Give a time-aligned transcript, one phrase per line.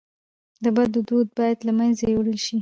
[0.63, 2.57] د بد دود باید له منځه یووړل سي.